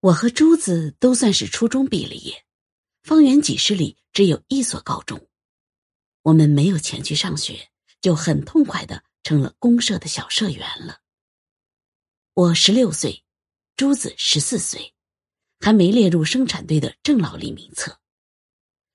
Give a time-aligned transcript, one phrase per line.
[0.00, 2.46] 我和珠子都算是初中毕了业，
[3.02, 5.28] 方圆几十里只有一所高中，
[6.22, 7.68] 我们没有钱去上学，
[8.00, 11.00] 就很痛快的成了公社的小社员了。
[12.32, 13.24] 我十六岁，
[13.76, 14.94] 珠子十四岁，
[15.60, 18.00] 还没列入生产队的正劳力名册。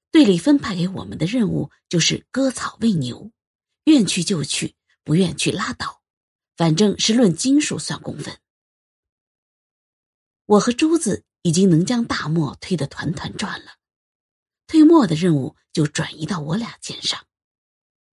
[0.10, 3.32] 队里分派给我们的任务就是割草喂牛，
[3.84, 6.02] 愿去就去，不愿去拉倒，
[6.58, 8.36] 反正是论斤数算工分。
[10.46, 13.78] 我和珠子已经能将大磨推得团团转了，
[14.68, 17.26] 推磨的任务就转移到我俩肩上。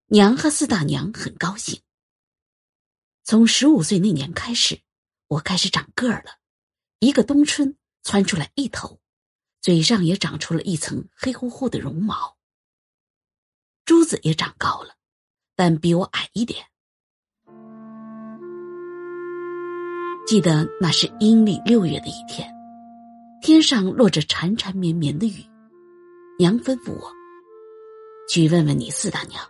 [0.07, 1.81] 娘和四大娘很高兴。
[3.23, 4.81] 从十五岁那年开始，
[5.27, 6.39] 我开始长个儿了，
[6.99, 8.99] 一个冬春窜出来一头，
[9.61, 12.37] 嘴上也长出了一层黑乎乎的绒毛。
[13.85, 14.97] 珠子也长高了，
[15.55, 16.68] 但比我矮一点。
[20.29, 22.47] 记得那是阴历六月的一天，
[23.41, 25.43] 天上落着缠缠绵绵的雨。
[26.37, 27.11] 娘吩咐我
[28.29, 29.43] 去问问你四大娘，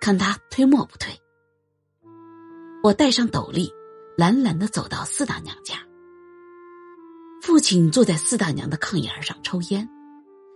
[0.00, 1.16] 看她推磨不推。
[2.82, 3.70] 我戴上斗笠，
[4.18, 5.76] 懒懒的走到四大娘家。
[7.40, 9.88] 父亲坐在四大娘的炕沿上抽烟，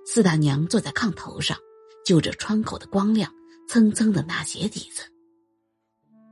[0.04, 1.56] 四大娘坐在炕头上，
[2.04, 3.32] 就着窗口的光亮，
[3.68, 5.04] 蹭蹭的拿鞋底子。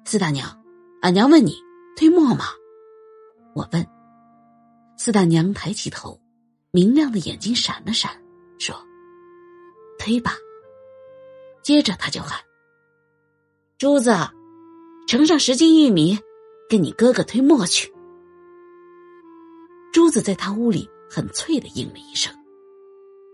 [0.04, 0.60] 四大娘，
[1.00, 1.56] 俺娘问你
[1.96, 2.46] 推磨吗？
[3.56, 3.86] 我问，
[4.98, 6.20] 四大娘抬起头，
[6.72, 8.22] 明亮的眼睛闪了闪，
[8.58, 8.76] 说
[9.98, 10.32] ：“推吧。”
[11.64, 12.38] 接着他就喊
[13.78, 14.14] ：“珠子，
[15.08, 16.18] 盛上十斤玉米，
[16.68, 17.90] 跟你哥哥推磨去。”
[19.90, 22.30] 珠子在他屋里很脆的应了一声。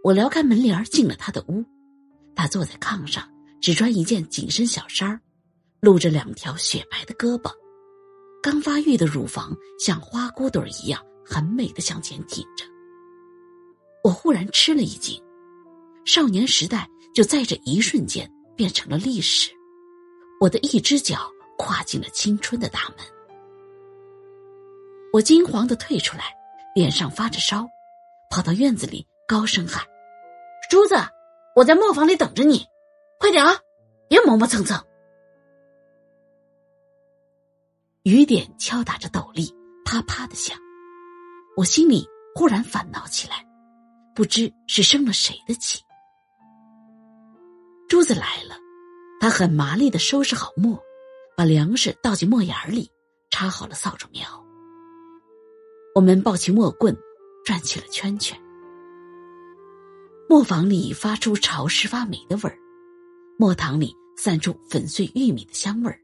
[0.05, 1.65] 我撩开门帘进了他的屋，
[2.37, 3.29] 他坐在炕上，
[3.61, 5.21] 只穿一件紧身小衫
[5.81, 7.53] 露着两条雪白的胳膊。
[8.43, 12.65] 刚发育的乳房像花骨朵一样很美的向前挺着，
[14.03, 15.23] 我忽然吃了一惊，
[16.05, 19.53] 少年时代就在这一瞬间变成了历史，
[20.41, 23.07] 我的一只脚跨进了青春的大门，
[25.13, 26.25] 我惊慌的退出来，
[26.75, 27.65] 脸上发着烧，
[28.29, 29.87] 跑到院子里高声喊
[30.69, 30.97] ：“珠子，
[31.55, 32.67] 我在磨坊里等着你，
[33.21, 33.57] 快点啊，
[34.09, 34.85] 别磨磨蹭蹭。”
[38.05, 39.49] 雨点敲打着斗笠，
[39.85, 40.59] 啪啪的响。
[41.57, 42.05] 我心里
[42.35, 43.47] 忽然烦恼起来，
[44.13, 45.81] 不知是生了谁的气。
[47.89, 48.57] 珠子来了，
[49.21, 50.83] 他很麻利的收拾好磨，
[51.37, 52.91] 把粮食倒进磨眼里，
[53.31, 54.27] 插好了扫帚苗。
[55.95, 56.97] 我们抱起木棍，
[57.45, 58.37] 转起了圈圈。
[60.29, 62.59] 磨坊里发出潮湿发霉的味儿，
[63.39, 66.01] 磨堂里散出粉碎玉米的香味儿。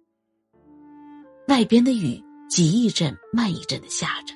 [1.48, 4.34] 外边的雨急一阵慢一阵的下着，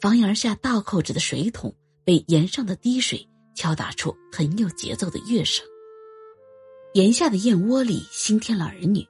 [0.00, 5.62] 房檐下倒扣着的水桶被檐上的滴水敲打出很有节奏的乐声。
[6.94, 9.06] 檐下的燕窝里新添了儿女，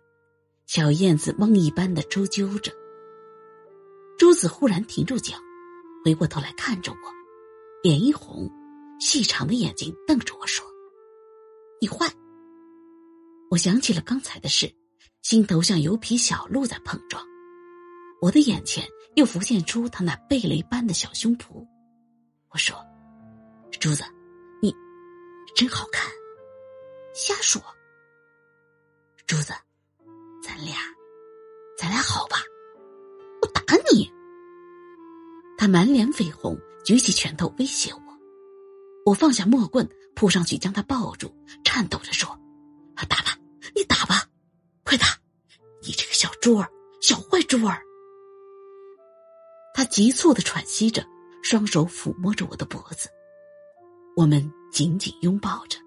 [0.66, 2.72] 小燕子梦一般的周啾着。
[4.18, 5.36] 珠子忽然停住脚，
[6.04, 6.98] 回过头来看着我，
[7.80, 8.50] 脸一红，
[8.98, 10.66] 细长的眼睛瞪着我说
[11.80, 12.12] ：“你坏。”
[13.50, 14.68] 我想起了刚才的事。
[15.28, 17.22] 心头像油皮小鹿在碰撞，
[18.18, 21.66] 我的眼前又浮现出他那蓓蕾般的小胸脯。
[22.48, 22.74] 我说
[23.78, 24.02] ：“珠子，
[24.62, 24.74] 你
[25.54, 26.10] 真好看。”
[27.14, 27.60] 瞎说。
[29.26, 29.52] 珠子，
[30.42, 30.76] 咱俩，
[31.76, 32.38] 咱俩好吧？
[33.42, 33.60] 我打
[33.92, 34.10] 你！
[35.58, 38.00] 他满脸绯红，举起拳头威胁我。
[39.04, 41.30] 我放下木棍，扑上去将他抱住，
[41.66, 42.34] 颤抖着说
[46.48, 46.66] ：“珠儿，
[47.02, 47.82] 小坏猪儿！
[49.74, 51.06] 他急促的喘息着，
[51.42, 53.10] 双手抚摸着我的脖子。
[54.16, 55.78] 我们紧紧拥抱着，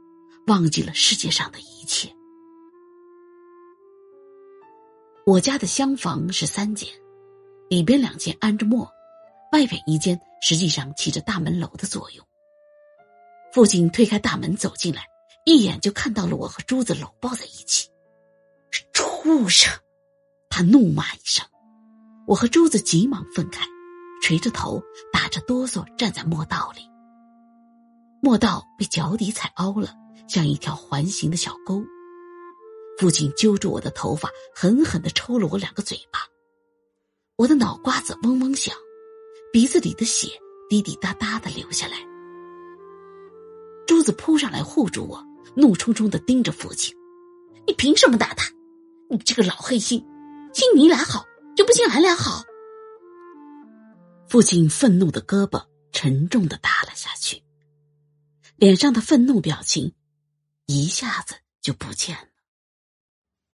[0.46, 2.16] 忘记了世界上的一切。
[5.26, 6.88] 我家的厢房是三间，
[7.68, 8.88] 里边两间安着墨，
[9.54, 12.24] 外边一间实际上起着大门楼的作用。
[13.52, 15.08] 父亲推开大门走进来，
[15.44, 17.90] 一眼就看到了我和珠子搂抱在一起。
[18.94, 19.74] 畜生！
[20.52, 21.44] 他怒骂一声，
[22.28, 23.66] 我和珠子急忙分开，
[24.22, 26.82] 垂着头，打着哆嗦站在磨道里。
[28.22, 29.96] 磨道被脚底踩凹了，
[30.28, 31.82] 像一条环形的小沟。
[33.00, 36.20] 父亲揪住我的头发，狠狠的抽了我两个嘴巴。
[37.38, 38.76] 我的脑瓜子嗡嗡响，
[39.54, 40.28] 鼻子里的血
[40.70, 41.98] 滴滴答答的流下来。
[43.88, 45.26] 珠子扑上来护住我，
[45.56, 46.96] 怒冲冲的盯着父亲
[47.66, 48.52] ：“你凭什么打他？”
[49.10, 50.06] 你这个老黑心，
[50.54, 51.26] 信你俩好
[51.56, 52.44] 就不信俺俩好。
[54.28, 57.44] 父亲愤怒的胳膊沉重的耷了下去，
[58.56, 59.94] 脸上的愤怒表情
[60.68, 62.31] 一下子就不见了。